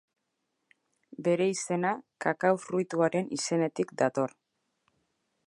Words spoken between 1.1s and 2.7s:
Bere izena Kakao